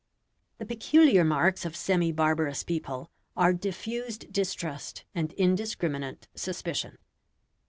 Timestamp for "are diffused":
3.37-4.33